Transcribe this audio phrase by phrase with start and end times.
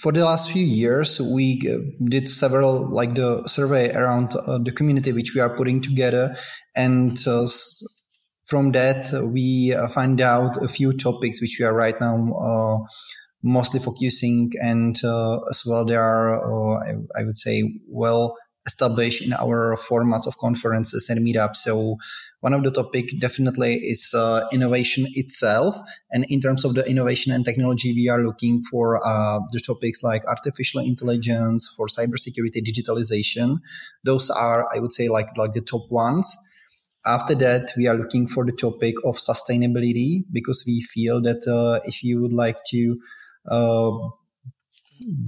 [0.00, 4.72] for the last few years, we uh, did several like the survey around uh, the
[4.72, 6.36] community which we are putting together,
[6.74, 7.46] and uh,
[8.46, 12.78] from that we uh, find out a few topics which we are right now uh,
[13.42, 18.36] mostly focusing, and uh, as well they are I, I would say well
[18.66, 21.56] established in our formats of conferences and meetups.
[21.56, 21.96] So
[22.40, 25.76] one of the topic definitely is uh, innovation itself.
[26.10, 30.02] And in terms of the innovation and technology, we are looking for uh, the topics
[30.02, 33.58] like artificial intelligence, for cybersecurity, digitalization.
[34.04, 36.36] Those are, I would say, like like the top ones.
[37.06, 41.80] After that, we are looking for the topic of sustainability because we feel that uh,
[41.86, 43.00] if you would like to
[43.50, 43.90] uh,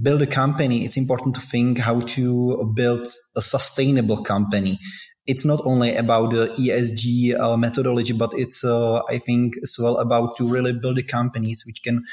[0.01, 4.79] build a company, it's important to think how to build a sustainable company.
[5.25, 9.97] It's not only about the ESG uh, methodology, but it's, uh, I think, as well
[9.97, 12.03] about to really build the companies which can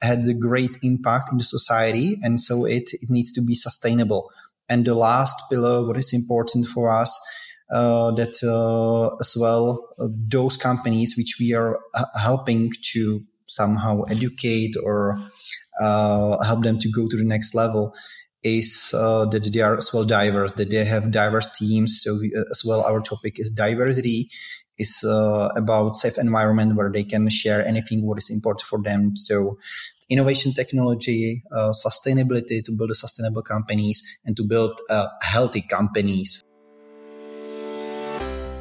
[0.00, 2.18] have a great impact in the society.
[2.22, 4.30] And so it, it needs to be sustainable.
[4.68, 7.20] And the last pillar, what is important for us,
[7.70, 14.02] uh, that uh, as well, uh, those companies which we are uh, helping to somehow
[14.02, 15.18] educate or
[15.80, 17.94] uh, help them to go to the next level
[18.44, 22.00] is uh, that they are as well diverse, that they have diverse teams.
[22.02, 24.30] So we, uh, as well, our topic is diversity.
[24.76, 29.16] Is uh, about safe environment where they can share anything what is important for them.
[29.16, 29.56] So
[30.10, 36.42] innovation, technology, uh, sustainability to build sustainable companies and to build uh, healthy companies.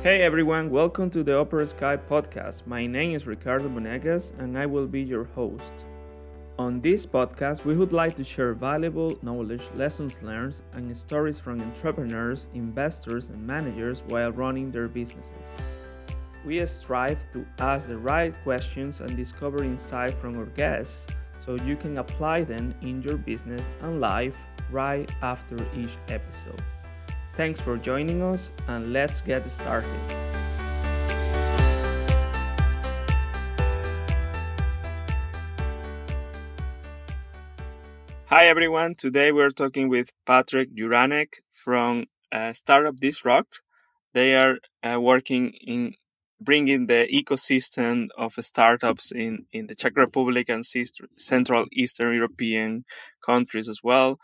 [0.03, 2.67] Hey everyone, welcome to the Uppersky podcast.
[2.67, 5.85] My name is Ricardo Monegas and I will be your host.
[6.59, 11.59] On this podcast, we would like to share valuable knowledge, lessons learned, and stories from
[11.59, 15.57] entrepreneurs, investors, and managers while running their businesses.
[16.45, 21.07] We strive to ask the right questions and discover insight from our guests
[21.43, 24.35] so you can apply them in your business and life
[24.69, 26.61] right after each episode.
[27.35, 29.89] Thanks for joining us, and let's get started.
[38.33, 38.95] Hi everyone.
[38.95, 43.61] Today we're talking with Patrik Juránek from uh, Startup Disrupt.
[44.15, 45.93] They are uh, working in
[46.41, 50.65] bringing the ecosystem of startups in, in the Czech Republic and
[51.15, 52.85] Central Eastern European
[53.23, 54.17] countries as well,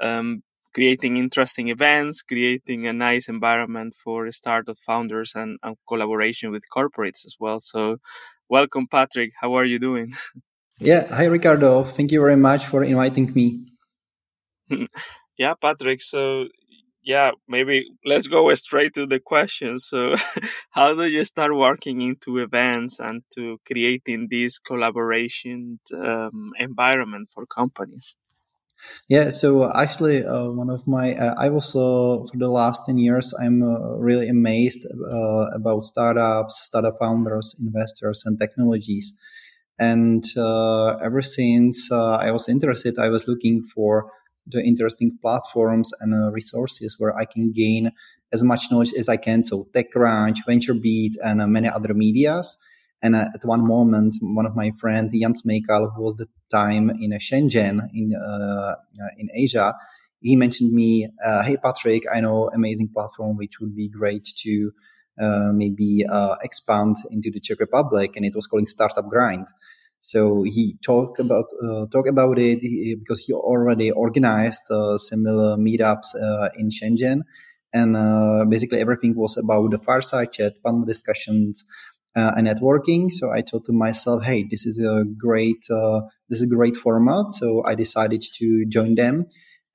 [0.00, 6.62] um, creating interesting events, creating a nice environment for startup founders and, and collaboration with
[6.70, 7.58] corporates as well.
[7.58, 7.96] So,
[8.48, 9.30] welcome, Patrik.
[9.40, 10.12] How are you doing?
[10.78, 11.06] Yeah.
[11.14, 11.84] Hi, Ricardo.
[11.84, 13.66] Thank you very much for inviting me.
[15.38, 16.02] yeah, Patrik.
[16.02, 16.46] So,
[17.02, 19.78] yeah, maybe let's go straight to the question.
[19.78, 20.14] So,
[20.70, 27.46] how do you start working into events and to creating this collaboration um, environment for
[27.46, 28.16] companies?
[29.08, 32.98] Yeah, so actually, uh, one of my, uh, I was uh, for the last 10
[32.98, 39.14] years, I'm uh, really amazed uh, about startups, startup founders, investors, and technologies.
[39.78, 44.10] And uh, ever since uh, I was interested, I was looking for
[44.46, 47.92] the interesting platforms and uh, resources where I can gain
[48.32, 49.44] as much knowledge as I can.
[49.44, 52.56] So TechCrunch, VentureBeat, and uh, many other medias.
[53.02, 56.90] And uh, at one moment, one of my friends, Jan Smejkal, who was the time
[56.90, 58.12] in Shenzhen in
[59.18, 59.74] in Asia,
[60.20, 61.08] he mentioned me,
[61.44, 64.72] "Hey Patrik, I know amazing platform which would be great to."
[65.18, 69.46] Uh, maybe uh, expand into the Czech Republic, and it was called Startup Grind.
[70.00, 72.60] So he talked about uh, talk about it
[73.00, 77.22] because he already organized uh, similar meetups uh, in Shenzhen,
[77.72, 81.64] and basically everything was about the fireside chat, panel discussions,
[82.14, 83.10] and networking.
[83.10, 85.64] So I thought to myself, "Hey, this is a great
[86.28, 89.24] this is a great format." So I decided to join them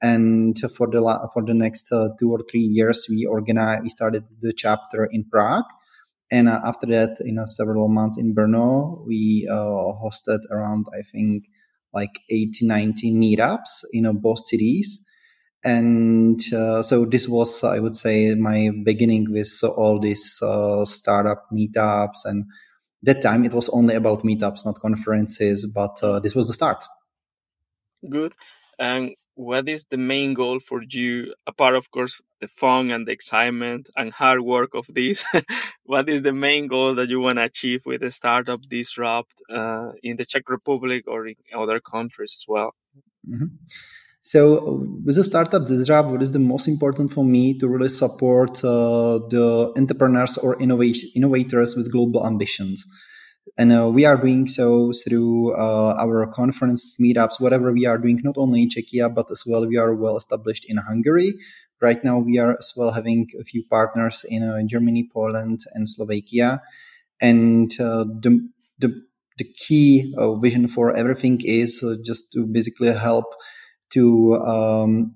[0.01, 4.23] and for the for the next uh, two or three years we organized we started
[4.41, 5.66] the chapter in prague.
[6.31, 11.01] And uh, after that you know several months in brno we uh, hosted around i
[11.03, 11.45] think
[11.94, 15.05] like 80 90 meetups in uh, both cities.
[15.64, 21.46] And uh, so this was i would say my beginning with all these uh, startup
[21.53, 22.25] meetups.
[22.25, 22.46] And
[23.03, 26.84] that time it was only about meetups not conferences but this was the start.
[28.09, 28.34] Good.
[28.79, 33.11] And what is the main goal for you apart of course the fun and the
[33.11, 35.23] excitement and hard work of this?
[35.93, 39.90] What is the main goal that you want to achieve with the startup disrupt uh,
[40.08, 42.70] in the czech republic or in other countries as well?
[43.32, 43.49] Mm-hmm.
[44.32, 44.40] so
[45.05, 49.20] with the startup disrupt what is the most important for me to really support uh,
[49.34, 49.46] the
[49.82, 50.52] entrepreneurs or
[51.20, 52.78] innovators with global ambitions
[53.57, 58.19] and uh, we are doing so through uh, our conferences, meetups, whatever we are doing,
[58.23, 61.33] not only in Czechia, but as well we are well established in Hungary.
[61.81, 65.89] Right now, we are as well having a few partners in uh, Germany, Poland, and
[65.89, 66.61] Slovakia.
[67.19, 69.01] And uh, the, the,
[69.37, 73.25] the key uh, vision for everything is uh, just to basically help
[73.93, 75.15] to um,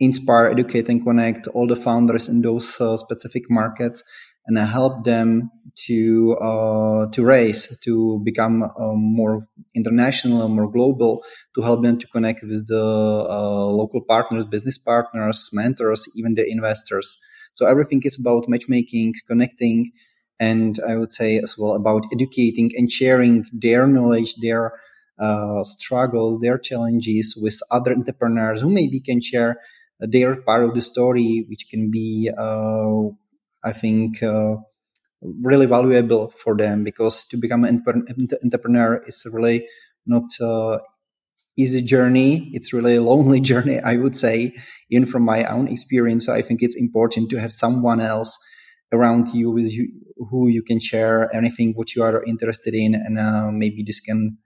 [0.00, 2.68] inspire, educate, and connect all the founders in those
[3.00, 4.02] specific markets
[4.46, 5.50] and I help them
[5.86, 11.22] to uh, to raise to become um, more international and more global
[11.54, 12.82] to help them to connect with the
[13.28, 17.18] uh, local partners business partners mentors even the investors.
[17.52, 19.92] So everything is about matchmaking connecting
[20.38, 24.72] and i would say as well about educating and sharing their knowledge their
[25.18, 29.56] uh, struggles their challenges with other entrepreneurs who maybe can share
[29.98, 33.00] their part of the story which can be uh,
[33.66, 34.56] I think uh,
[35.42, 37.82] really valuable for them because to become an
[38.44, 39.66] entrepreneur is really
[40.06, 40.78] not uh,
[41.56, 42.50] easy journey.
[42.52, 44.52] It's really a lonely journey, I would say,
[44.90, 46.26] even from my own experience.
[46.26, 48.38] So I think it's important to have someone else
[48.92, 49.88] around you with you
[50.30, 54.38] who you can share anything what you are interested in, and uh, maybe this can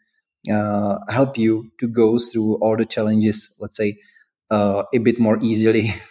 [0.50, 3.54] uh, help you to go through all the challenges.
[3.60, 3.98] Let's say
[4.50, 5.92] uh, a bit more easily.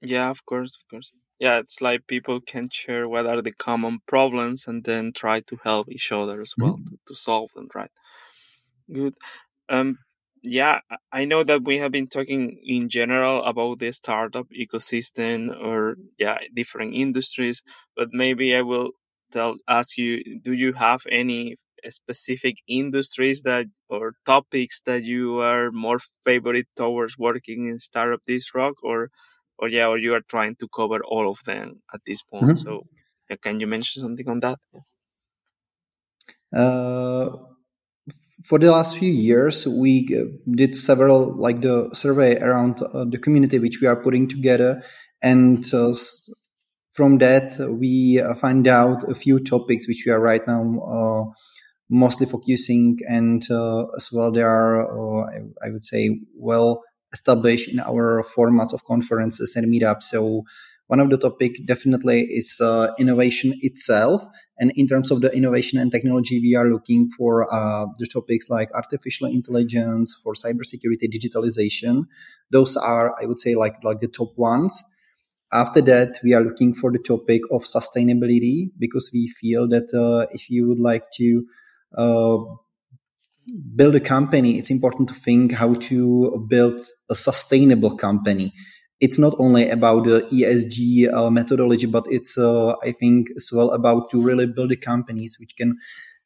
[0.00, 1.12] Yeah, of course, of course.
[1.40, 5.56] Yeah, it's like people can share what are the common problems and then try to
[5.64, 6.84] help each other as well Mhm.
[6.88, 7.90] to, to solve them, right?
[8.92, 9.14] Good.
[9.68, 9.98] Um,
[10.42, 15.50] yeah, I- I know that we have been talking in general about the startup ecosystem
[15.62, 17.62] or yeah, different industries,
[17.96, 18.92] but maybe I will
[19.32, 21.56] tell ask you, do you have any
[21.88, 28.78] specific industries that or topics that you are more favorite towards working in Startup Disrupt
[28.82, 29.10] or
[29.58, 32.52] or yeah, or you are trying to cover all of them at this point?
[32.52, 32.58] Mhm.
[32.58, 32.86] So
[33.30, 34.58] yeah, can you mention something on that?
[36.54, 37.30] Uh,
[38.44, 43.18] for the last few years, we uh, did several like the survey around uh, the
[43.18, 44.82] community which we are putting together,
[45.22, 45.92] and uh,
[46.92, 51.24] from that we uh, find out a few topics which we are right now uh,
[51.90, 56.82] mostly focusing, and uh, as well they are uh, I, I would say well
[57.12, 60.04] established in our formats of conferences and meetups.
[60.04, 60.44] So
[60.86, 64.24] one of the topic definitely is uh, innovation itself
[64.58, 68.50] and in terms of the innovation and technology, we are looking for uh, the topics
[68.50, 72.06] like artificial intelligence, for cybersecurity, digitalization.
[72.50, 74.82] Those are, I would say, like like the top ones.
[75.52, 80.26] After that, we are looking for the topic of sustainability because we feel that uh,
[80.32, 81.46] if you would like to
[81.96, 82.38] uh,
[83.74, 88.52] build a company, it's important to think how to build a sustainable company.
[89.00, 93.70] It's not only about the ESG uh, methodology, but it's, uh, I think, as well
[93.70, 95.78] about to really build the companies which can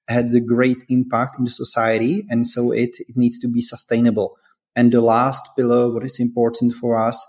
[0.09, 2.25] have a great impact in the society.
[2.29, 4.37] And so it, it needs to be sustainable.
[4.75, 7.27] And the last pillar, what is important for us,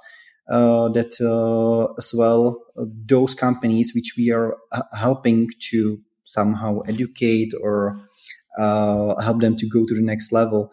[0.50, 6.80] uh, that uh, as well, uh, those companies which we are uh, helping to somehow
[6.82, 8.00] educate or
[8.58, 10.72] help them to go to the next level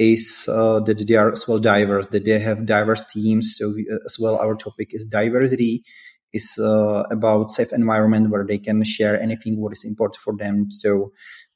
[0.00, 3.56] is uh, that they are as well diverse, that they have diverse teams.
[3.58, 5.84] So we, uh, as well, our topic is diversity,
[6.32, 10.70] is uh, about safe environment where they can share anything what is important for them.
[10.70, 11.12] So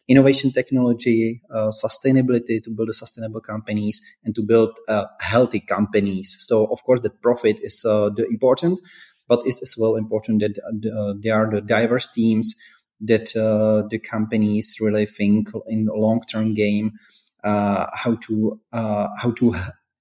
[0.09, 6.37] innovation technology, uh, sustainability to build sustainable companies and to build uh, healthy companies.
[6.41, 8.79] So of course, that profit is uh, the important,
[9.27, 12.55] but it's as well important that uh, there are the diverse teams
[13.01, 16.93] that uh, the companies really think in long term game
[17.43, 19.55] uh, how to uh, how to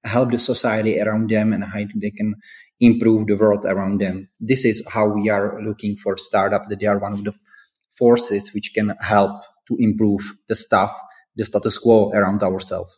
[0.03, 2.35] help the society around them and how they can
[2.79, 4.27] improve the world around them.
[4.39, 7.33] This is how we are looking for startups that they are one of the
[7.97, 10.99] forces which can help to improve the stuff,
[11.35, 12.97] the status quo around ourselves.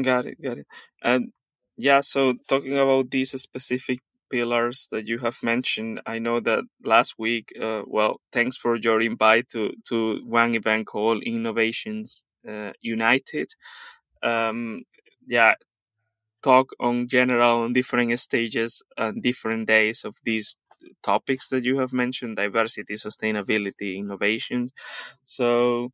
[0.00, 0.66] Got it, got it.
[1.02, 1.32] And
[1.76, 4.00] yeah, so talking about these specific
[4.30, 9.00] pillars that you have mentioned, I know that last week, uh, well, thanks for your
[9.00, 13.48] invite to to one event called Innovations uh, United.
[14.22, 14.82] Um,
[15.26, 15.54] yeah,
[16.42, 20.56] talk on general on different stages and different days of these
[21.02, 24.70] topics that you have mentioned: diversity, sustainability, innovation.
[25.26, 25.90] So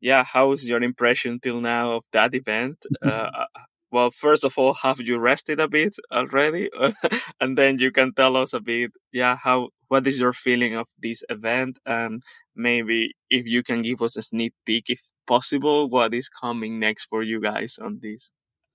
[0.00, 2.86] yeah, how is your impression till now of that event?
[3.02, 3.46] Uh,
[3.90, 6.70] well, first of all, have you rested a bit already?
[7.40, 10.88] and then you can tell us a bit, yeah, how what is your feeling of
[11.00, 12.22] this event, and
[12.54, 17.06] maybe if you can give us a sneak peek, if possible, what is coming next
[17.06, 18.30] for you guys on this?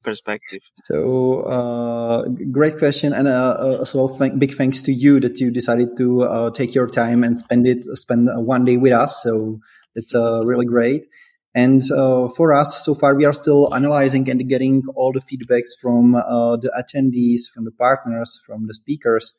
[0.05, 0.61] perspective?
[0.85, 5.39] So, uh, great question, and uh, uh as well, th- big thanks to you that
[5.39, 9.21] you decided to uh, take your time and spend it spend one day with us.
[9.23, 9.59] So
[9.95, 11.07] it's uh, really great.
[11.55, 15.69] And uh, for us, so far, we are still analyzing and getting all the feedbacks
[15.81, 19.35] from the attendees, from the partners, from the speakers.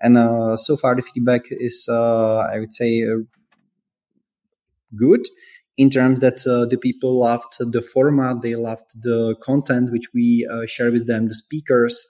[0.00, 0.16] And
[0.58, 3.04] so far, the feedback is, I would say,
[4.96, 5.24] good
[5.76, 10.46] in terms that uh, the people loved the format, they loved the content which we
[10.50, 12.06] uh, share with them, the speakers.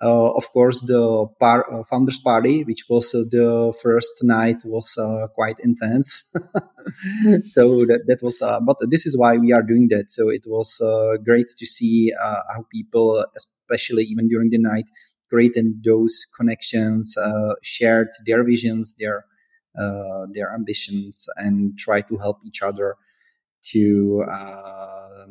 [0.00, 4.96] Uh, of course, the par- uh, founders party, which was uh, the first night, was
[5.34, 6.30] quite intense.
[7.44, 10.10] so that that was, but this is why we are doing that.
[10.10, 10.80] So it was
[11.24, 14.88] great to see how people, especially even during the night,
[15.28, 17.16] created those connections,
[17.62, 19.24] shared their visions, their
[19.78, 22.96] uh, their ambitions and try to help each other
[23.62, 25.26] to uh,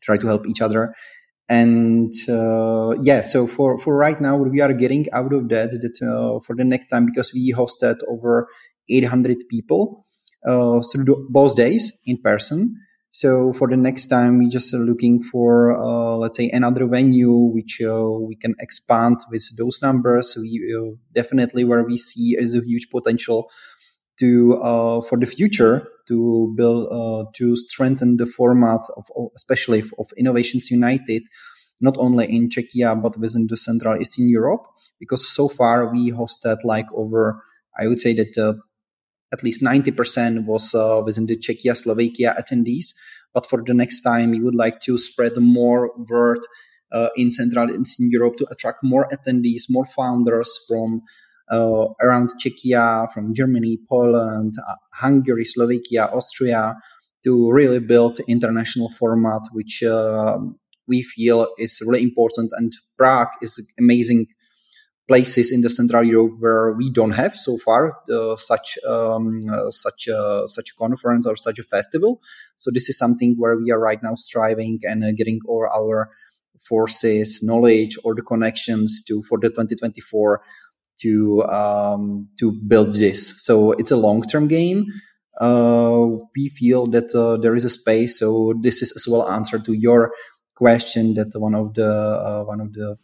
[0.00, 0.94] try to help each other
[1.48, 5.98] and uh, yeah so for for right now we are getting out of that that
[6.02, 8.48] uh, for the next time because we hosted over
[8.90, 10.06] 800 people
[10.46, 12.76] uh, through both days in person.
[13.10, 17.32] So for the next time we just are looking for uh, let's say another venue
[17.32, 20.36] which uh, we can expand with those numbers.
[20.36, 23.50] We uh, definitely where we see is a huge potential
[24.18, 24.56] to
[25.08, 31.22] for the future to build uh, to strengthen the format of especially of Innovations United,
[31.80, 34.62] not only in Czechia but within the Central Eastern Europe.
[34.98, 37.42] Because so far we hosted like over,
[37.78, 38.54] I would say that uh,
[39.32, 42.94] at least 90% was uh, within the Czechia Slovakia attendees.
[43.34, 46.38] But for the next time, we would like to spread more word
[46.92, 51.02] uh, in Central Eastern Europe to attract more attendees, more founders from
[51.50, 56.76] uh, around Czechia, from Germany, Poland, uh, Hungary, Slovakia, Austria,
[57.24, 60.38] to really build international format, which uh,
[60.86, 62.52] we feel is really important.
[62.56, 64.26] And Prague is amazing
[65.08, 69.70] places in the Central Europe where we don't have so far uh, such um, uh,
[69.70, 72.20] such a, such a conference or such a festival.
[72.56, 76.10] So this is something where we are right now striving and uh, getting all our
[76.60, 80.40] forces, knowledge, or the connections to for the 2024
[81.02, 83.42] to um, to build this.
[83.42, 84.86] So it's a long term game.
[85.40, 88.18] Uh, we feel that uh, there is a space.
[88.18, 90.12] So this is as well answer to your
[90.54, 92.96] question that one of the uh, one of the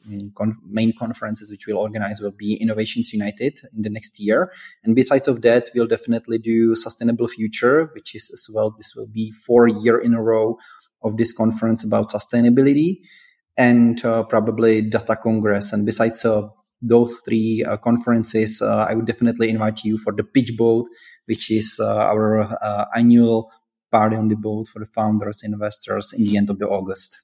[0.66, 4.50] main conferences which we'll organize will be Innovations United in the next year.
[4.82, 9.08] And besides of that, we'll definitely do Sustainable Future, which is as well this will
[9.08, 10.56] be four year in a row
[11.02, 13.00] of this conference about sustainability
[13.58, 16.48] and uh, probably data congress and besides uh,
[16.82, 20.88] those three uh, conferences, uh, I would definitely invite you for the pitch boat,
[21.26, 23.50] which is uh, our uh, annual
[23.90, 27.20] party on the boat for the founders, investors in the end of the August.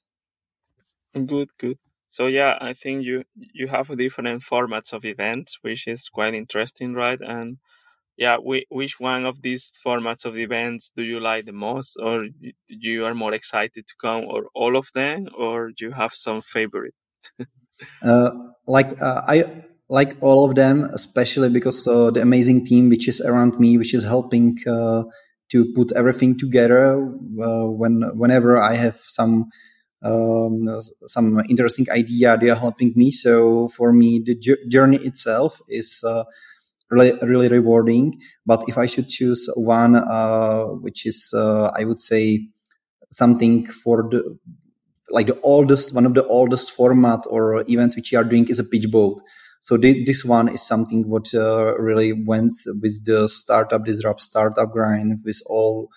[1.13, 1.77] Good, good.
[2.07, 6.93] So yeah, I think you you have different formats of events, which is quite interesting,
[6.93, 7.19] right?
[7.21, 7.57] And
[8.17, 12.27] yeah, we, which one of these formats of events do you like the most, or
[12.67, 16.41] you are more excited to come, or all of them, or do you have some
[16.41, 16.95] favorite?
[18.03, 18.31] Uh,
[18.67, 23.21] like uh, I like all of them, especially because uh, the amazing team which is
[23.21, 25.03] around me, which is helping uh,
[25.51, 26.95] to put everything together.
[27.41, 29.49] Uh, when whenever I have some
[30.03, 30.61] um,
[31.07, 33.11] some interesting idea, they are helping me.
[33.11, 34.35] So for me, the
[34.67, 36.03] journey itself is
[36.89, 38.19] really really rewarding.
[38.45, 39.93] But if I should choose one,
[40.81, 42.49] which is I would say
[43.11, 44.37] something for the
[45.11, 48.59] like the oldest one of the oldest format or events which we are doing is
[48.59, 49.21] a pitch boat.
[49.61, 55.19] So this one is something what uh, really went with the startup disrupt startup grind
[55.25, 55.89] with all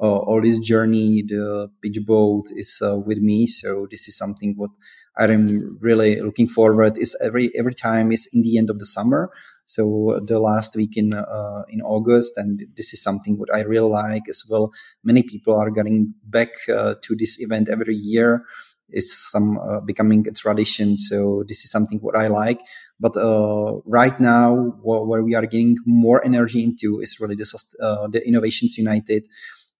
[0.00, 3.46] uh, all this journey the pitch boat is uh, with me.
[3.46, 4.70] So this is something what
[5.18, 6.96] i'm really looking forward.
[6.96, 9.30] Is every every time is in the end of the summer
[9.70, 13.88] so the last week in uh, in August, and this is something what I really
[13.88, 14.72] like as well.
[15.04, 18.42] Many people are getting back uh, to this event every year.
[18.88, 20.96] It's some uh, becoming a tradition.
[20.98, 22.58] So this is something what I like.
[22.98, 27.46] But uh, right now, where we are getting more energy into is really the,
[27.80, 29.28] uh, the Innovations United,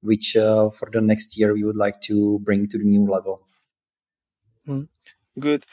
[0.03, 3.43] which uh, for the next year we would like to bring to the new level.
[4.69, 4.87] Mm,
[5.37, 5.67] good.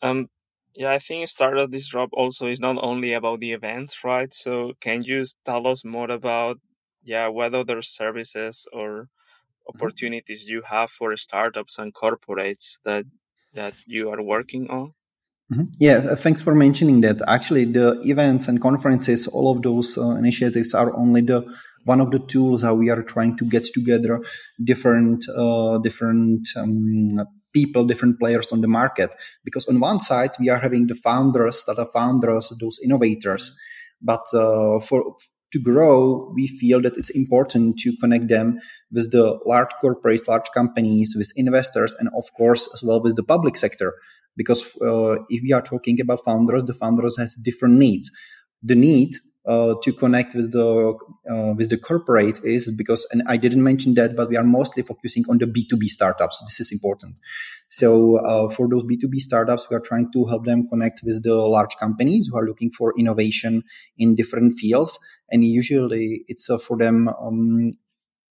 [0.00, 0.28] Um,
[0.74, 4.32] yeah, I think Startup Disrupt also is not only about the events, right?
[4.34, 6.58] So can you tell us more about
[7.02, 9.76] yeah, what other services or mm-hmm.
[9.76, 13.04] opportunities you have for startups and corporates that
[13.54, 14.92] that you are working on?
[15.52, 15.64] Mm-hmm.
[15.78, 17.20] Yeah, thanks for mentioning that.
[17.28, 21.46] Actually, the events and conferences, all of those uh, initiatives are only the
[21.84, 24.20] one of the tools how we are trying to get together
[24.62, 27.20] different uh, different um,
[27.54, 29.14] people, different players on the market.
[29.44, 33.56] Because on one side, we are having the founders, that are founders, those innovators.
[34.02, 35.16] But uh, for
[35.52, 38.58] to grow, we feel that it's important to connect them
[38.90, 43.22] with the large corporates, large companies, with investors, and of course as well with the
[43.22, 43.94] public sector.
[44.36, 48.10] Because uh, if we are talking about founders, the founders has different needs.
[48.64, 49.14] The need
[49.46, 50.94] uh, to connect with the
[51.30, 54.82] uh, with the corporates is because and I didn't mention that, but we are mostly
[54.82, 56.40] focusing on the B two B startups.
[56.40, 57.20] This is important.
[57.68, 61.02] So uh, for those B two B startups, we are trying to help them connect
[61.04, 63.62] with the large companies who are looking for innovation
[63.98, 64.98] in different fields,
[65.30, 67.08] and usually it's uh, for them.
[67.08, 67.72] Um,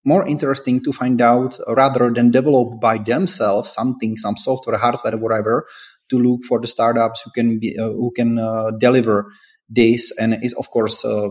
[0.06, 5.66] more interesting to find out rather than develop by themselves something, some software, hardware, whatever,
[6.10, 9.32] to look for the startups who can be uh, who can uh, deliver
[9.72, 11.28] days and is of course uh,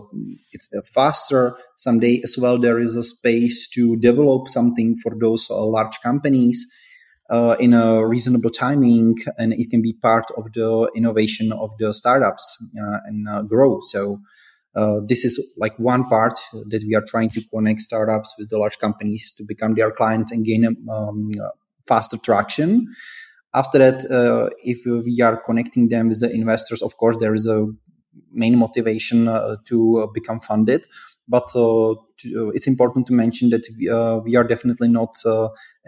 [0.52, 1.56] it's uh, faster.
[1.78, 6.66] Someday as well there is a space to develop something for those uh, large companies
[7.30, 11.94] uh, in a reasonable timing and it can be part of the innovation of the
[11.94, 13.80] startups uh, and uh, grow.
[13.84, 14.20] So
[15.08, 18.80] this is like one part that we are trying to connect startups with the large
[18.80, 21.32] companies to become their clients and gain um,
[21.88, 22.88] faster traction.
[23.54, 27.68] After that, if we are connecting them with the investors, of course, there is a
[28.32, 30.88] main motivation uh, to uh, become funded.
[31.28, 33.86] But uh, to, it's important to mention that we,
[34.30, 35.16] we are definitely not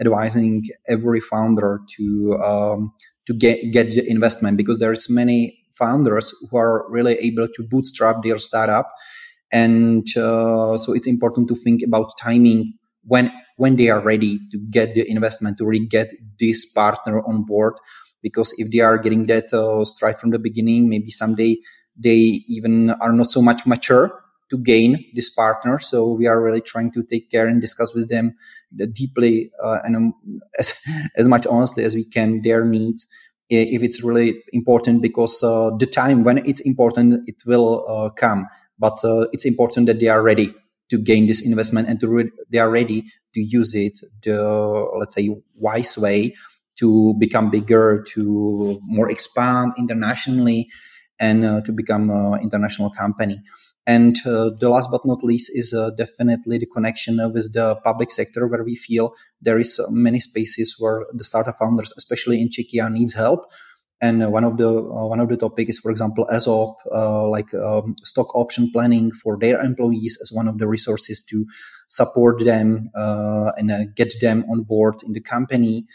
[0.00, 2.92] advising every founder to um,
[3.26, 8.22] to get get the investment because there's many founders who are really able to bootstrap
[8.22, 8.90] their startup
[9.52, 14.58] and uh, so it's important to think about timing when when they are ready to
[14.70, 17.74] get the investment to really get this partner on board
[18.22, 21.56] because if they are getting that uh, straight from the beginning maybe someday
[21.98, 25.78] they even are not so much mature to gain this partner.
[25.78, 28.36] So we are really trying to take care and discuss with them
[28.92, 30.14] deeply uh, and um,
[30.58, 30.74] as,
[31.16, 33.06] as much honestly as we can their needs.
[33.48, 38.46] If it's really important because uh, the time when it's important it will uh, come.
[38.76, 40.52] But uh, it's important that they are ready
[40.90, 44.42] to gain this investment and to re- they are ready to use it the
[44.98, 46.34] let's say wise way
[46.78, 50.68] to become bigger to more expand internationally
[51.18, 53.42] and uh, to become an international company.
[53.86, 58.10] And uh, the last but not least is uh, definitely the connection with the public
[58.10, 62.90] sector, where we feel there is many spaces where the startup founders, especially in Czechia,
[62.90, 63.46] needs help.
[64.00, 67.28] And uh, one of the uh, one of the topics is, for example, ESOP, uh,
[67.28, 71.46] like um, stock option planning for their employees, as one of the resources to
[71.88, 75.86] support them and get them on board in the company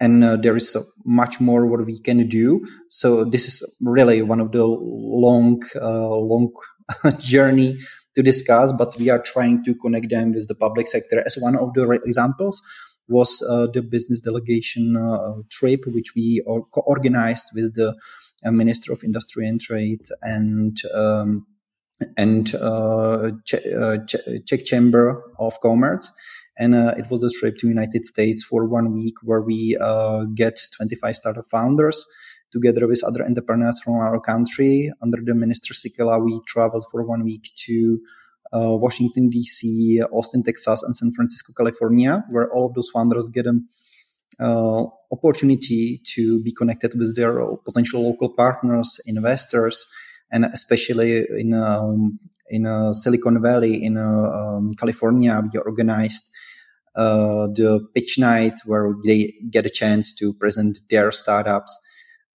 [0.00, 2.64] and uh, there is much more what we can do.
[2.88, 6.52] So this is really one of the long, uh, long
[7.18, 7.78] journey
[8.14, 11.22] to discuss, but we are trying to connect them with the public sector.
[11.24, 12.62] As one of the examples
[13.08, 17.96] was uh, the business delegation uh, trip, which we organized with the
[18.44, 21.46] uh, Minister of Industry and Trade and um,
[22.16, 26.12] and uh, Czech Chamber of Commerce
[26.58, 30.24] and uh, it was a trip to United States for one week where we uh,
[30.34, 32.04] get 25 startup founders
[32.52, 34.90] together with other entrepreneurs from our country.
[35.02, 38.00] Under the Minister Sikela, we traveled for one week to
[38.52, 43.46] uh, Washington D.C., Austin, Texas, and San Francisco, California, where all of those founders get
[43.46, 43.68] an
[44.40, 49.86] uh, opportunity to be connected with their potential local partners, investors,
[50.32, 52.18] and especially in um,
[52.50, 56.24] in uh, Silicon Valley in uh, um, California, we organized
[56.98, 61.76] the pitch night where they get a chance to present their startups,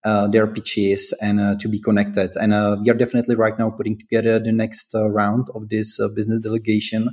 [0.06, 2.36] uh, their pitches, and uh, to be connected.
[2.36, 5.98] And uh, we are definitely right now putting together the next uh, round of this
[5.98, 7.10] uh, business delegation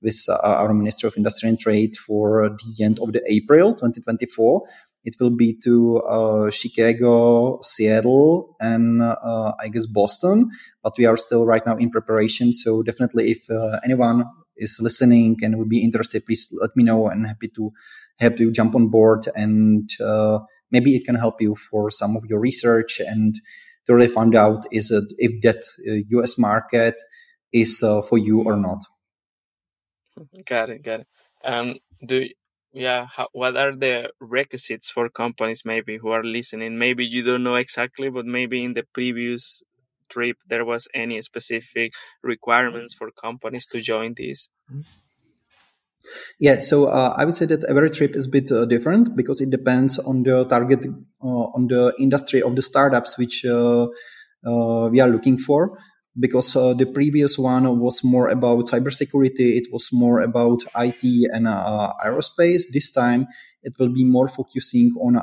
[0.00, 4.62] with our Minister of Industry and Trade for the end of the April 2024.
[5.04, 10.48] It will be to Chicago, Seattle, and I guess Boston.
[10.82, 12.54] But we are still right now in preparation.
[12.54, 13.44] So definitely, if
[13.84, 14.24] anyone
[14.60, 17.08] is listening and would be interested, please let me know.
[17.08, 17.72] and happy to
[18.18, 20.38] help you jump on board and uh,
[20.70, 23.34] maybe it can help you for some of your research and
[23.86, 26.94] to really find out is it, if that uh, US market
[27.52, 28.78] is uh, for you or not.
[30.44, 31.06] Got it, got it.
[31.44, 32.28] Um, do
[32.72, 36.78] yeah, how, what are the requisites for companies maybe who are listening?
[36.78, 39.64] Maybe you don't know exactly, but maybe in the previous
[40.10, 41.92] trip there was any specific
[42.22, 44.48] requirements for companies to join this?
[46.38, 49.40] Yeah, so uh, I would say that every trip is a bit uh, different because
[49.40, 50.86] it depends on the target,
[51.22, 53.86] uh, on the industry of the startups which uh,
[54.46, 55.78] uh, we are looking for.
[56.18, 61.46] because uh, the previous one was more about cybersecurity, it was more about IT and
[61.46, 62.62] aerospace.
[62.72, 63.28] This time
[63.62, 65.14] it will be more focusing on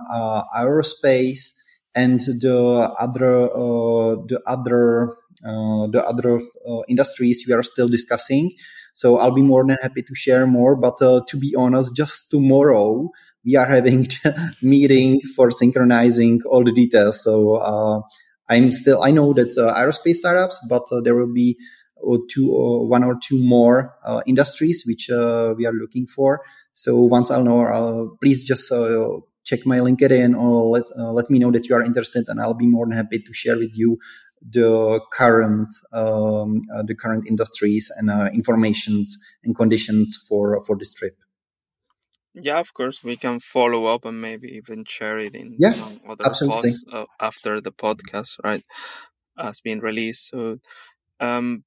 [0.56, 1.52] aerospace
[1.97, 8.51] and the other uh, the other uh, the other uh, industries we are still discussing.
[8.93, 10.75] So I'll be more than happy to share more.
[10.75, 13.10] But to be honest, just tomorrow
[13.45, 14.07] we are having
[14.62, 17.23] meeting for synchronizing all the details.
[17.23, 18.03] So
[18.49, 21.57] I'm still, I know that uh, aerospace startups, but uh, there will be
[22.01, 22.47] uh, two,
[22.88, 23.93] one or two more
[24.25, 26.41] industries which we are looking for.
[26.73, 28.71] So once I'll know, please just
[29.47, 30.86] check my LinkedIn or let,
[31.19, 33.57] let me know that you are interested, and I'll be more than happy to share
[33.57, 33.97] with you
[34.57, 40.93] the current um, uh, the current industries and uh, informations and conditions for for this
[40.93, 41.15] trip.
[42.39, 45.99] Yeah, of course, we can follow up and maybe even share it in yeah, some
[46.07, 46.69] other absolutely.
[46.69, 48.63] posts uh, after the podcast, right,
[49.38, 50.29] has been released.
[50.29, 50.60] So,
[51.19, 51.63] um,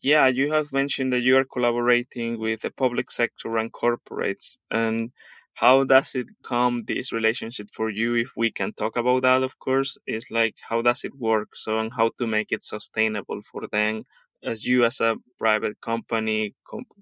[0.00, 5.10] yeah, you have mentioned that you are collaborating with the public sector and corporates, and
[5.54, 8.14] how does it come this relationship for you?
[8.14, 11.54] If we can talk about that, of course, is like how does it work?
[11.54, 14.04] So, and how to make it sustainable for them
[14.42, 16.54] as you as a private company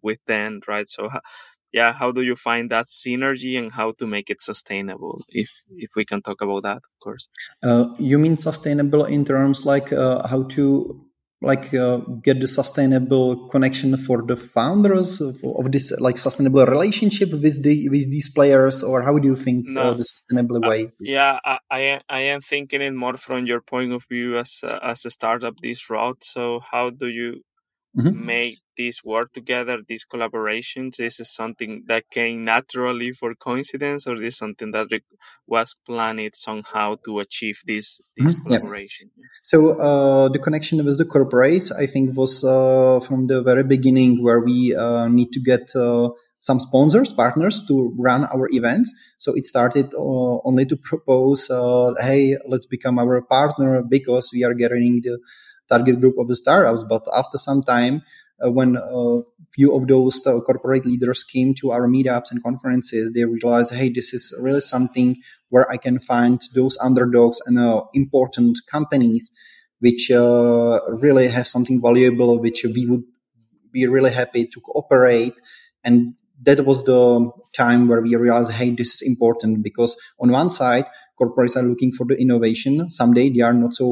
[0.03, 0.89] with them, right?
[0.89, 1.09] So,
[1.73, 5.91] yeah how do you find that synergy and how to make it sustainable if if
[5.95, 7.29] we can talk about that of course
[7.63, 11.01] uh, you mean sustainable in terms like uh, how to
[11.42, 17.31] like uh, get the sustainable connection for the founders of, of, this like sustainable relationship
[17.33, 20.92] with the with these players or how do you think uh, the sustainable uh, way?
[21.00, 24.85] yeah I, I i am thinking it more from your point of view as a,
[24.85, 26.24] as a Startup Disrupt.
[26.24, 27.42] So how do you
[27.96, 28.24] mm-hmm.
[28.24, 30.96] make this work together, these collaborations?
[30.96, 34.88] This is something that came naturally for coincidence, or is something that
[35.46, 38.46] was planned somehow to achieve this this mm-hmm.
[38.46, 39.11] collaboration?
[39.16, 39.24] Yeah.
[39.42, 44.22] So uh, the connection with the corporates, I think, was uh, from the very beginning
[44.22, 48.94] where we uh, need to get uh, some sponsors, partners to run our events.
[49.18, 54.42] So it started uh, only to propose, uh, hey, let's become our partner because we
[54.42, 55.18] are getting the
[55.70, 56.83] target group of the startups.
[56.83, 58.02] But after some time,
[58.44, 59.20] uh, when a
[59.52, 63.90] few of those uh, corporate leaders came to our meetups and conferences, they realized, hey,
[63.90, 65.16] this is really something
[65.50, 69.33] where I can find those underdogs and uh, important companies
[69.80, 73.02] which uh, really have something valuable, which we would
[73.72, 75.40] be really happy to cooperate.
[75.85, 80.50] And that was the time where we realized, hey, this is important because on one
[80.50, 80.87] side,
[81.20, 82.88] corporates are looking for the innovation.
[82.88, 83.88] Someday they are not so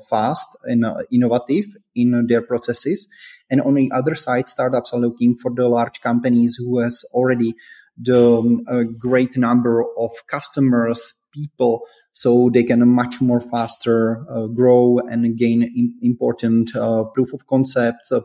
[0.00, 3.08] uh, fast and uh, innovative in their processes.
[3.50, 7.54] And on the other side, startups are looking for the large companies who has already
[8.00, 14.98] the um, great number of customers, people, so they can much more faster uh, grow
[14.98, 18.20] and gain in, important uh, proof of concept uh,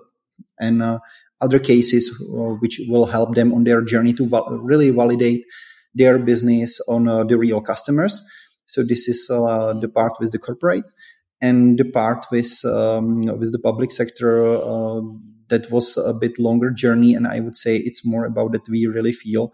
[0.59, 0.99] and uh,
[1.41, 2.11] other cases
[2.59, 5.45] which will help them on their journey to val- really validate
[5.93, 8.23] their business on the real customers.
[8.67, 10.93] So this is uh, the part with the corporates
[11.41, 14.45] and the part with um, with the public sector.
[14.47, 15.01] Uh,
[15.49, 18.85] that was a bit longer journey, and I would say it's more about that we
[18.85, 19.53] really feel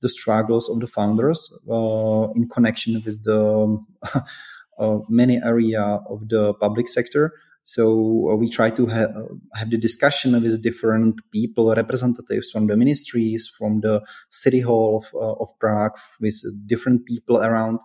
[0.00, 3.78] the struggles of the founders uh, in connection with the
[4.78, 7.32] uh, many area of the public sector.
[7.64, 9.12] So uh, we try to ha-
[9.54, 15.14] have the discussion with different people, representatives from the ministries, from the city hall of,
[15.14, 17.78] uh, of Prague, with different people around,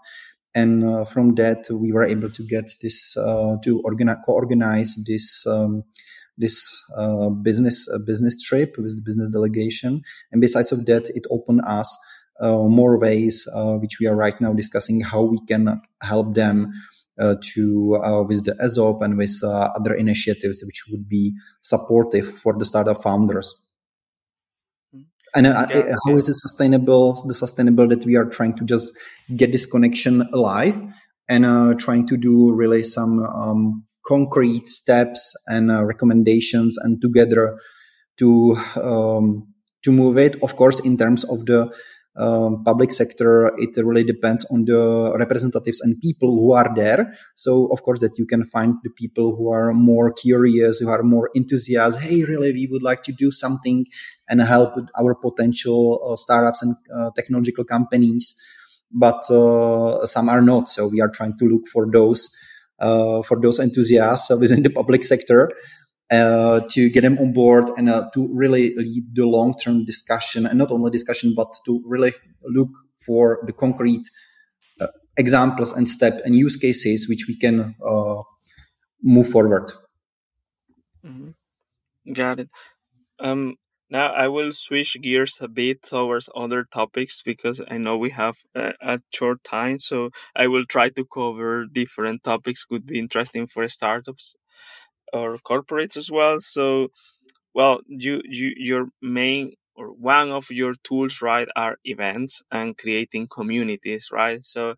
[0.58, 5.46] and uh, from that we were able to get this uh, to organize co-organize this
[5.46, 5.84] um,
[6.38, 6.56] this
[6.98, 10.02] uh, business uh, business trip with the business delegation.
[10.32, 11.90] And besides of that it opened us
[12.42, 16.74] uh, more ways uh, which we are right now discussing how we can help them
[17.54, 17.64] to
[18.30, 23.56] with the ESOP and with other initiatives which would be supportive for the startup founders
[25.38, 25.68] and uh,
[26.06, 28.98] how is it sustainable the sustainable that we are trying to just
[29.36, 30.82] get this connection alive
[31.30, 37.60] and uh, trying to do really some um, concrete steps and uh, recommendations and together
[38.18, 40.42] to um, to move it?
[40.42, 41.72] Of course in terms of the
[42.18, 47.14] um, public sector, it really depends on the representatives and people who are there.
[47.36, 51.04] So, of course, that you can find the people who are more curious, who are
[51.04, 52.02] more enthusiastic.
[52.02, 53.86] Hey, really, we would like to do something
[54.28, 58.36] and help our potential uh, startups and uh, technological companies.
[58.92, 60.70] But uh, some are not.
[60.70, 62.30] So, we are trying to look for those.
[62.80, 65.50] Uh, for those enthusiasts within the public sector
[66.12, 70.58] uh, to get them on board and uh, to really lead the long-term discussion and
[70.58, 72.70] not only discussion but to really look
[73.06, 74.10] for the concrete
[74.82, 78.22] uh, examples and step and use cases which we can uh,
[79.04, 79.72] move forward
[81.08, 82.14] Mm-hmm.
[82.14, 82.50] Got it.
[83.20, 83.56] Um,
[83.90, 88.38] now I will switch gears a bit towards other topics because I know we have
[88.54, 89.80] a, a, short time.
[89.80, 94.36] So I will try to cover different topics could be interesting for startups
[95.14, 96.40] or corporates as well.
[96.40, 96.90] So,
[97.54, 103.28] well, you you your main or one of your tools, right, are events and creating
[103.30, 104.46] communities, right?
[104.46, 104.76] So.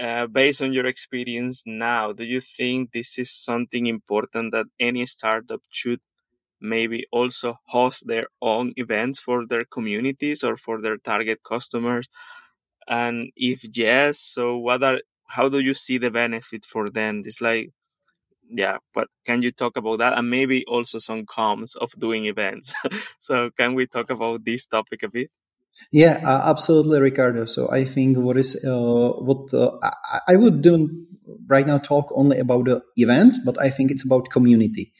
[0.00, 5.04] Uh, based on your experience now, do you think this is something important that any
[5.04, 6.00] startup should
[6.60, 12.08] maybe also host their own events for their communities or for their target customers
[12.88, 17.40] and if yes so what are how do you see the benefit for them it's
[17.40, 17.70] like
[18.48, 20.16] yeah but can you talk about that?
[20.18, 22.74] And maybe also some cons of doing events.
[23.18, 25.30] So can we talk about this topic a bit?
[25.92, 27.46] Yeah uh, absolutely ricardo.
[27.46, 30.88] So i think what is uh, what uh, I, I would do
[31.48, 34.92] right now talk only about the events but i think it's about community.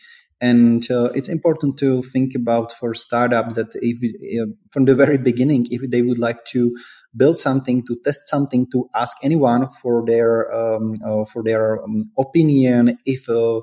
[0.43, 5.17] And uh, it's important to think about for startups that if uh, from the very
[5.17, 6.77] beginning, if they would like to
[7.17, 12.11] build something, to test something, to ask anyone for their um, uh, for their um,
[12.19, 13.61] opinion, if uh,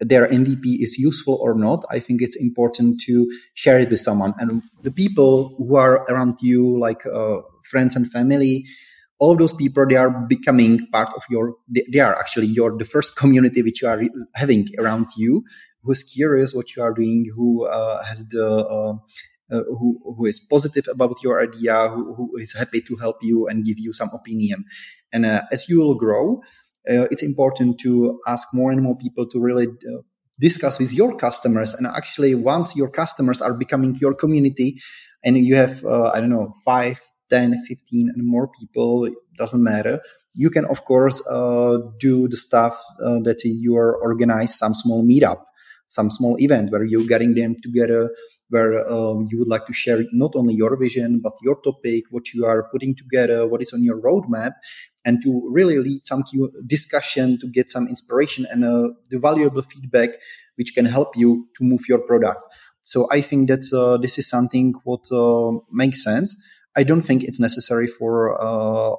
[0.00, 4.34] their MVP is useful or not, I think it's important to share it with someone.
[4.38, 8.66] And the people who are around you, like uh, friends and family,
[9.18, 13.16] all those people they are becoming part of your they are actually your the first
[13.22, 14.02] community which you are
[14.34, 15.42] having around you
[15.86, 18.98] who's curious what you are doing, who uh, has the
[19.52, 23.16] uh, uh, who, who is positive about your idea, who, who is happy to help
[23.22, 24.64] you and give you some opinion.
[25.12, 26.40] And uh, as you will grow,
[26.90, 30.02] uh, it's important to ask more and more people to really uh,
[30.40, 31.74] discuss with your customers.
[31.74, 34.80] And actually, once your customers are becoming your community
[35.24, 40.00] and you have, I don't know, five, 10, 15, and more people, doesn't matter.
[40.34, 41.22] You can, of course,
[41.98, 45.42] do the stuff that you are organize some small meetup
[45.88, 48.10] some small event where you're getting them together
[48.50, 52.32] where um, you would like to share not only your vision but your topic what
[52.32, 54.52] you are putting together what is on your roadmap
[55.04, 56.22] and to really lead some
[56.66, 60.10] discussion to get some inspiration and uh, the valuable feedback
[60.56, 62.42] which can help you to move your product.
[62.82, 66.36] So i think that uh, this is something what uh, makes sense.
[66.76, 68.96] I don't think it's necessary for uh,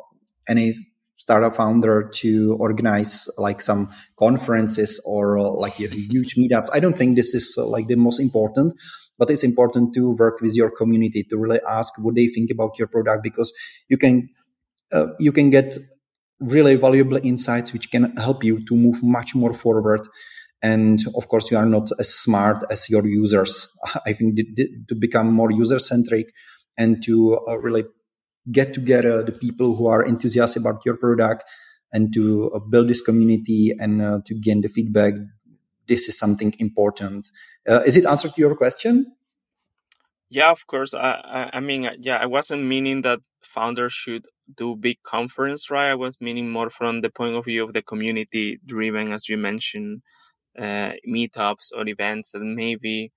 [0.49, 0.86] any
[1.17, 5.73] startup founder to organize like some conferences or like
[6.13, 6.67] huge meetups.
[6.71, 8.75] I don't think this is like the most important,
[9.17, 12.79] but it's important to work with your community to really ask what they think about
[12.79, 13.51] your product because
[13.89, 14.29] you can
[14.93, 15.77] uh, you can get
[16.39, 20.07] really valuable insights which can help you to move much more forward
[20.61, 23.67] and of course you are not as smart as your users
[24.05, 24.37] i think
[24.87, 26.27] to become more user centric
[26.77, 27.83] and to uh, really
[28.51, 31.43] get together the people who are enthusiastic about your product
[31.91, 35.13] and to uh, build this community and uh, to gain the feedback
[35.87, 37.31] this is something important.
[37.67, 39.13] Uh, is it answer to your question?
[40.29, 40.93] Yeah of course.
[40.93, 45.89] I, I, I mean yeah i wasn't meaning that founders should do big conference right?
[45.91, 49.37] I was meaning more from the point of view of the community driven as you
[49.37, 50.01] mentioned
[50.57, 53.11] uh, meetups or events that maybe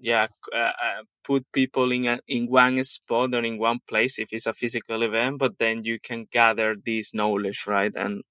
[0.00, 4.28] yeah uh, uh, put people in a, in one spot or in one place if
[4.32, 8.22] it's a physical event but then you can gather this knowledge right and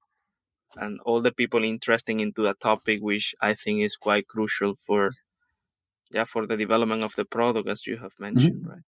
[0.77, 5.12] and all the people interested into a topic which i think is quite crucial for
[6.13, 8.69] yeah for the development of the product as you have mentioned mm-hmm.
[8.69, 8.82] right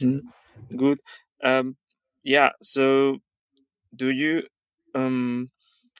[0.00, 0.76] mm-hmm.
[0.76, 1.00] good
[1.42, 1.76] um
[2.22, 3.18] yeah so
[3.94, 4.42] do you
[4.94, 5.50] um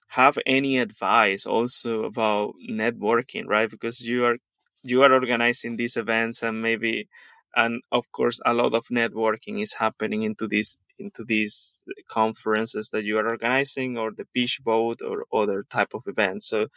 [0.09, 4.37] have any advice also about networking right because you are
[4.83, 7.09] you are organizing these events and maybe
[7.55, 13.05] and of course a lot of networking is happening into these into these conferences that
[13.05, 16.49] you are organizing or the pitch boat or other type of events.
[16.49, 16.69] So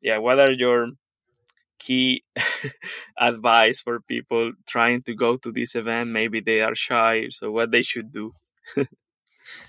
[0.00, 0.88] yeah what are your
[1.78, 2.24] key
[3.18, 6.10] advice for people trying to go to this event?
[6.10, 8.34] Maybe they are shy so what they should do?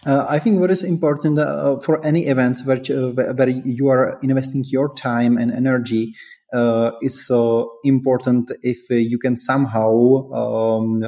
[0.05, 4.19] Uh, I think what is important uh, for any events where, uh, where you are
[4.21, 6.42] investing your time and energy uh,
[7.01, 11.03] is so important if uh, you can somehow um,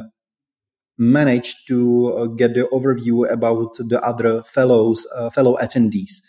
[0.97, 6.21] manage to uh, get the overview about the other fellows uh, fellow attendees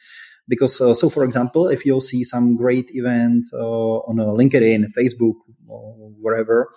[0.49, 4.87] because uh, so for example if you'll see some great event uh, on a linkedin
[4.97, 5.35] facebook
[5.69, 6.71] or wherever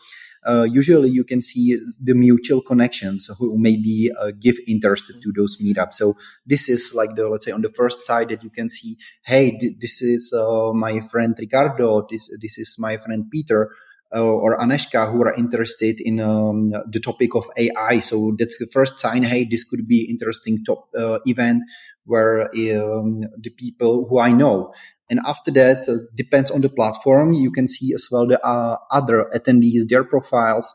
[0.46, 5.58] uh, usually you can see the mutual connections who maybe uh, give interest to those
[5.62, 5.96] meetups.
[5.96, 8.98] So this is like the let's say on the first side that you can see
[9.26, 13.66] hey this is uh, my friend ricardo this this is my friend peter.
[13.66, 18.00] uh, or Aneshka who are interested in um, the topic of AI.
[18.00, 19.24] So that's the first sign.
[19.24, 21.63] Hey, this could be interesting top uh, event
[22.06, 24.74] where um, the people who I know.
[25.10, 27.34] And after that, uh, depends on the platform.
[27.34, 30.74] You can see as well the uh, other attendees, their profiles.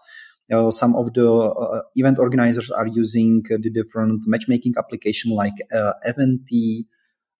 [0.52, 5.92] Uh, some of the uh, event organizers are using the different matchmaking application like uh,
[6.06, 6.86] Eventee,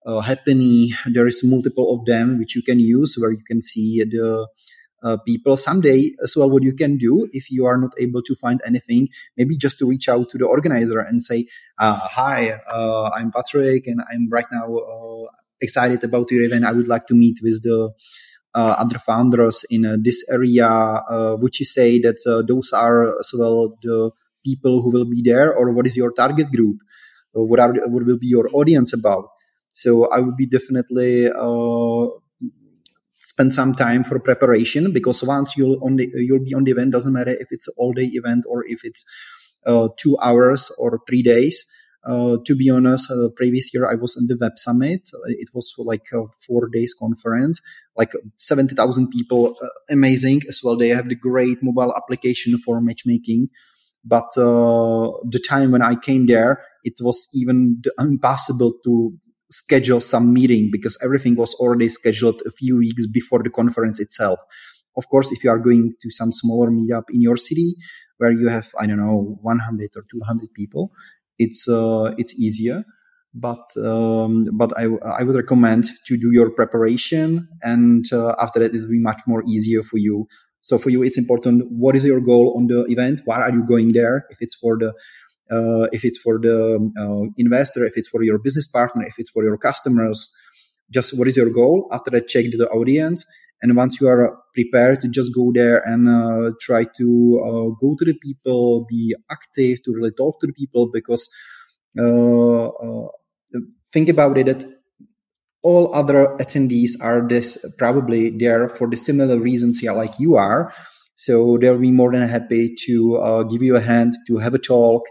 [0.05, 0.89] uh, Happiny.
[1.05, 4.47] There is multiple of them which you can use where you can see the
[5.05, 5.55] uh, people.
[5.55, 9.07] Someday as well what you can do if you are not able to find anything
[9.37, 11.45] maybe just to reach out to the organizer and say
[11.77, 15.29] uh, hi uh, i'm patrik and i'm right now uh,
[15.61, 16.65] excited about your event.
[16.65, 17.91] I would like to meet with the
[18.53, 21.01] uh, other founders in uh, this area
[21.39, 24.11] would you say that those are as well the
[24.43, 26.77] people who will be there or what is your target group?
[27.33, 29.29] What are what will be your audience about?
[29.71, 31.29] So i would be definitely
[33.35, 36.91] spend some time for preparation because once you'll on the, you'll be on the event
[36.91, 39.05] doesn't matter if it's all day event or if it's
[39.65, 41.65] uh, two hours or three days
[42.05, 45.09] uh, to be honest, uh, previous year I was in the Web Summit.
[45.25, 47.61] It was like a four days conference,
[47.97, 49.55] like 70,000 people.
[49.61, 50.77] Uh, amazing as well.
[50.77, 53.49] They have the great mobile application for matchmaking.
[54.03, 59.17] But uh, the time when I came there, it was even impossible to
[59.61, 64.39] schedule some meeting because everything was already scheduled a few weeks before the conference itself.
[64.97, 67.75] Of course, if you are going to some smaller meetup in your city
[68.17, 70.91] where you have, I don't know, 100 or 200 people,
[71.37, 72.83] it's, uh, it's easier.
[73.33, 74.85] But, um, but I,
[75.19, 79.21] I would recommend to do your preparation and uh, after that it will be much
[79.27, 80.27] more easier for you.
[80.61, 81.63] So for you, it's important.
[81.69, 83.21] What is your goal on the event?
[83.25, 84.25] Why are you going there?
[84.29, 84.93] If it's for the
[85.51, 89.29] uh, if it's for the uh, investor, if it's for your business partner, if it's
[89.29, 90.33] for your customers,
[90.91, 91.87] just what is your goal?
[91.91, 93.25] After that, check the audience.
[93.61, 97.95] And once you are prepared to just go there and uh, try to uh, go
[97.97, 101.29] to the people, be active, to really talk to the people, because
[101.97, 103.07] uh, uh,
[103.93, 104.65] think about it that
[105.63, 110.73] all other attendees are this probably there for the similar reasons yeah, like you are.
[111.15, 115.03] So they'll be more than happy to give you a hand, to have a talk,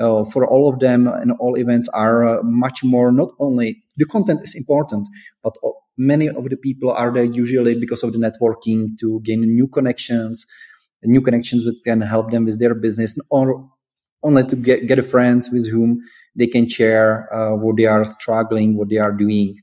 [0.00, 3.10] uh, for all of them and all events are uh, much more.
[3.12, 5.08] Not only the content is important
[5.42, 5.54] but
[5.96, 10.46] many of the people are there usually because of the networking to gain new connections
[11.04, 13.68] new connections which can help them with their business or
[14.22, 16.00] only to get, get friends with whom
[16.34, 19.56] they can share uh, what they are struggling what they are doing.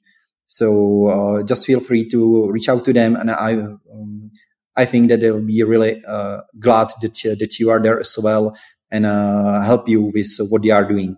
[0.47, 4.31] So uh, just feel free to reach out to them and i um,
[4.77, 8.57] I think that they'll be really uh, glad that, that you are there as well
[8.91, 11.17] and uh, help you with what they are doing.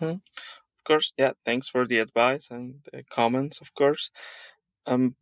[0.00, 0.14] Mm-hmm.
[0.14, 1.32] Of course, yeah.
[1.44, 3.60] Thanks for the advice and the comments.
[3.60, 4.10] Of course,
[4.86, 5.16] um,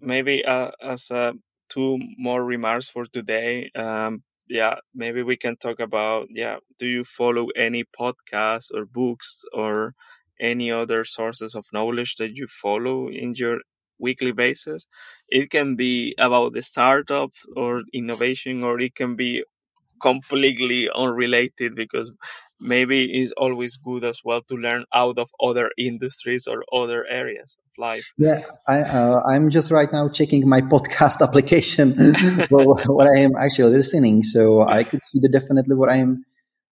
[0.00, 1.32] maybe uh, as uh,
[1.68, 3.70] two more remarks for today.
[3.74, 6.56] Um, yeah, maybe we can talk about yeah.
[6.78, 9.94] Do you follow any podcasts or books or
[10.40, 13.58] any other sources of knowledge that you follow in your
[13.98, 14.86] weekly basis?
[15.28, 19.44] It can be about the startup or innovation, or it can be
[20.00, 22.12] completely unrelated because
[22.60, 27.56] maybe it's always good as well to learn out of other industries or other areas
[27.58, 28.12] of life.
[28.18, 32.14] Yeah, I, uh, I'm just right now checking my podcast application
[32.48, 34.22] for what I am actually listening.
[34.22, 36.24] So I could see that definitely what I am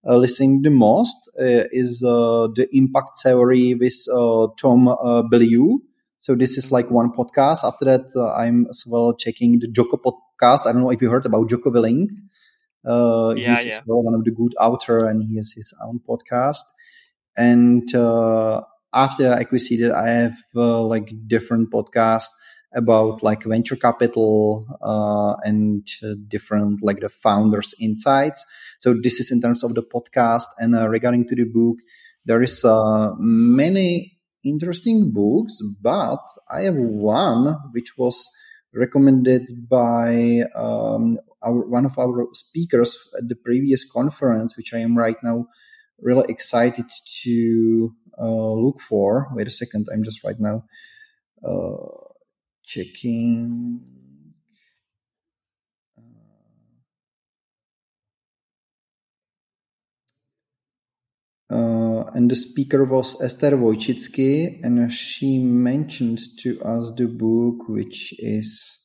[0.06, 5.78] uh, listening the most uh, is uh, the impact theory with uh, Tom uh, Bilyeu.
[6.18, 7.64] So this is like one podcast.
[7.64, 10.66] After that, uh, I'm as well checking the Jocko podcast.
[10.66, 12.10] I don't know if you heard about Jocko Willink.
[12.84, 13.80] Uh, yeah, he's yeah.
[13.86, 16.64] well one of the good author, and he has his own podcast.
[17.36, 22.28] And uh, after acquisition, I have uh, like different podcasts
[22.74, 28.44] about like venture capital uh, and uh, different like the founders insights.
[28.80, 30.46] So this is in terms of the podcast.
[30.58, 31.78] And uh, regarding to the book,
[32.24, 38.28] there is uh, many interesting books, but I have one which was
[38.74, 44.96] recommended by um, our one of our speakers at the previous conference, which I am
[44.96, 45.46] right now
[46.00, 46.86] really excited
[47.22, 49.28] to uh, look for.
[49.32, 50.64] Wait a second, I'm just right now
[51.44, 51.76] uh,
[52.64, 53.80] checking.
[61.50, 68.14] Uh, and the speaker was Esther Wojcicki, and she mentioned to us the book, which
[68.18, 68.81] is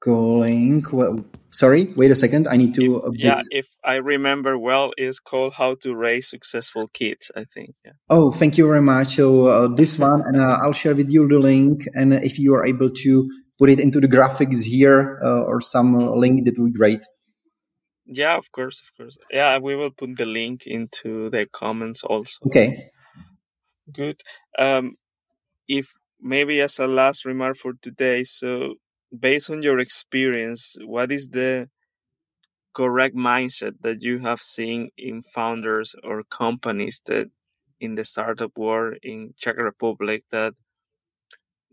[0.00, 4.92] calling well, sorry wait a second i need to if, yeah if i remember well
[4.96, 9.16] is called how to raise successful kids i think yeah oh thank you very much
[9.16, 12.54] so uh, this one and uh, i'll share with you the link and if you
[12.54, 13.28] are able to
[13.62, 17.04] put it into the graphics here uh, or some link, that would be great.
[18.04, 19.16] Yeah, of course, of course.
[19.30, 22.38] Yeah, we will put the link into the comments also.
[22.46, 22.90] Okay.
[23.92, 24.20] Good.
[24.58, 24.96] Um,
[25.68, 25.86] if
[26.20, 28.74] maybe as a last remark for today, so
[29.18, 31.68] based on your experience, what is the
[32.74, 37.30] correct mindset that you have seen in founders or companies that
[37.80, 40.54] in the startup world in Czech Republic that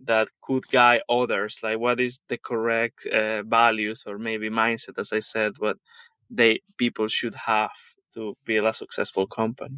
[0.03, 1.59] that could guide others?
[1.63, 5.77] Like what is the correct uh, values or maybe mindset as i said what
[6.29, 7.71] they people should have
[8.13, 9.77] to build a successful company?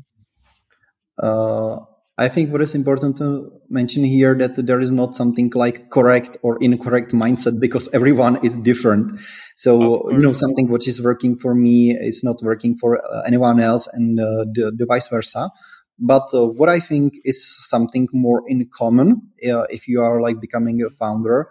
[1.18, 1.80] Uh,
[2.26, 6.38] i think what is important to mention here that there is not something like correct
[6.44, 9.18] or incorrect mindset because everyone is different.
[9.56, 13.60] So you know something which is working for me is not working for uh, anyone
[13.60, 15.50] else and uh, the, the vice versa.
[15.98, 20.42] But uh, what I think is something more in common uh, if you are like
[20.42, 21.50] becoming a founder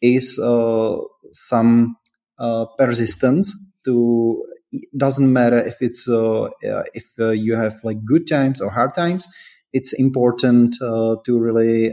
[0.00, 0.96] is uh,
[1.32, 1.96] some
[2.38, 3.54] uh, persistence
[3.84, 8.70] to it doesn't matter if it's uh, uh, if you have like good times or
[8.70, 9.28] hard times
[9.72, 11.92] it's important to really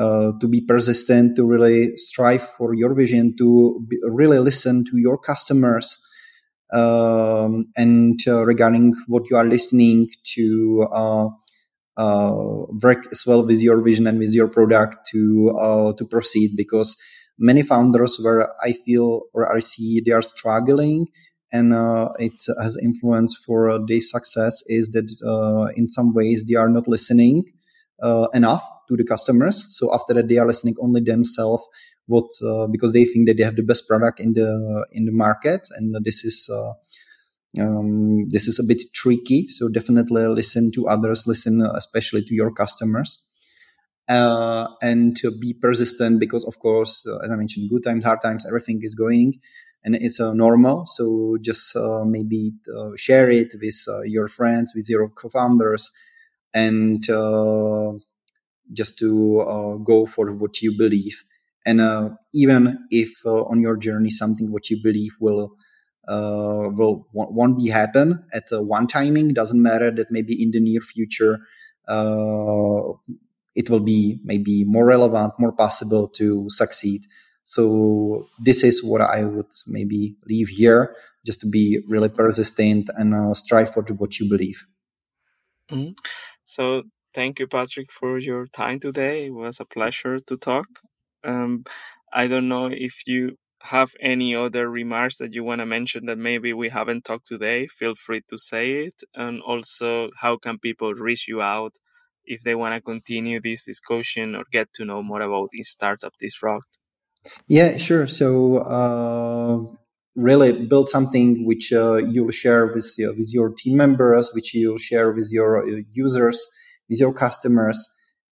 [0.00, 5.18] to be persistent to really strive for your vision to be, really listen to your
[5.18, 5.98] customers
[6.72, 11.28] um, and uh, regarding what you are listening to uh,
[11.96, 12.34] uh,
[12.82, 16.96] work as well with your vision and with your product to uh, to proceed because
[17.38, 21.08] many founders where I feel or I see they are struggling
[21.52, 26.54] and uh, it has influence for uh, their success is that in some ways they
[26.54, 27.44] are not listening
[28.34, 29.66] enough to the customers.
[29.70, 31.64] So after that they are listening only themselves
[32.08, 35.12] what uh, because they think that they have the best product in the in the
[35.12, 35.68] market.
[35.76, 36.72] And this is uh,
[37.62, 39.46] um, this is a bit tricky.
[39.48, 43.22] So definitely listen to others listen uh, especially to your customers.
[44.08, 48.18] Uh, and to be persistent because of course uh, as i mentioned good times hard
[48.22, 49.38] times everything is going
[49.84, 50.84] and it's uh, normal.
[50.86, 51.76] So just
[52.06, 52.52] maybe
[52.96, 55.90] share it with your friends with your co-founders
[56.54, 57.02] and
[58.72, 61.24] just to go for what you believe.
[61.66, 65.52] And uh, even if uh, on your journey something what you believe will
[66.06, 70.80] uh, will won't be happen at one timing doesn't matter that maybe in the near
[70.80, 71.40] future
[71.86, 72.80] uh,
[73.54, 77.02] it will be maybe more relevant more possible to succeed
[77.54, 80.94] so this is what i would maybe leave here
[81.26, 84.66] just to be really persistent and uh, strive for what you believe
[85.70, 85.92] mm-hmm.
[86.44, 86.82] so
[87.14, 90.68] thank you patrik for your time today it was a pleasure to talk
[91.24, 91.64] um,
[92.12, 96.18] I don't know if you have any other remarks that you want to mention that
[96.18, 97.66] maybe we haven't talked today.
[97.66, 99.02] Feel free to say it.
[99.14, 101.74] And also, how can people reach you out
[102.24, 106.12] if they want to continue this discussion or get to know more about this Startup
[106.18, 106.78] Disrupt?
[107.46, 108.06] Yeah, sure.
[108.06, 109.78] So, uh,
[110.18, 114.76] really build something which uh, you'll share with, uh, with your team members, which you'll
[114.76, 116.44] share with your uh, users,
[116.88, 117.78] with your customers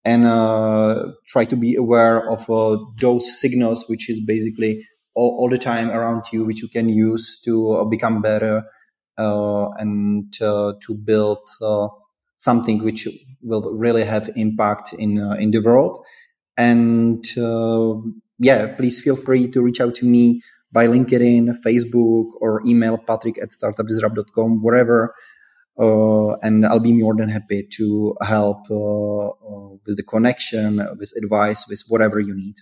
[0.05, 4.84] and uh, try to be aware of uh, those signals, which is basically
[5.14, 8.62] all, all, the time around you, which you can use to uh, become better
[9.16, 11.39] and to build
[12.37, 13.09] something which
[13.43, 15.99] will really have impact in in the world.
[16.57, 17.24] And
[18.39, 23.41] yeah, please feel free to reach out to me by LinkedIn, Facebook, or email patrik
[23.43, 25.14] at startupdisrupt.com, wherever
[25.78, 31.12] uh, and I'll be more than happy to help uh, uh, with the connection, with
[31.16, 32.55] advice, with whatever you need.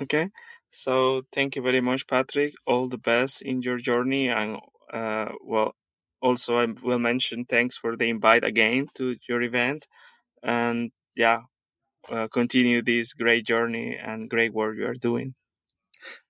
[0.00, 0.28] Okay.
[0.70, 2.52] So thank you very much, Patrik.
[2.66, 4.28] All the best in your journey.
[4.28, 4.58] And
[4.92, 5.74] uh, well,
[6.20, 9.88] also I will mention thanks for the invite again to your event.
[10.42, 11.40] And yeah,
[12.10, 15.34] uh, continue this great journey and great work you are doing.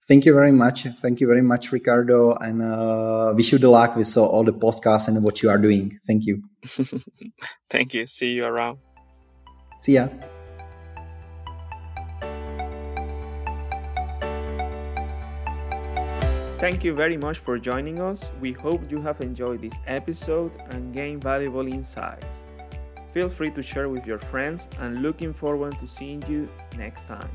[0.08, 0.84] Thank you very much.
[1.02, 5.08] Thank you very much, Ricardo, and uh, wish you the luck with all the podcasts
[5.08, 5.98] and what you are doing.
[6.06, 6.42] Thank you.
[7.70, 8.06] Thank you.
[8.06, 8.78] See you around.
[9.80, 10.08] See ya.
[16.58, 18.30] Thank you very much for joining us.
[18.40, 22.44] We hope you have enjoyed this episode and gained valuable insights.
[23.12, 27.30] Feel free to share with your friends and looking forward to seeing you next time.